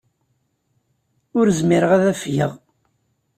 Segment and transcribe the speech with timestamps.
[1.37, 2.51] Ur zmireɣ ad afgeɣ.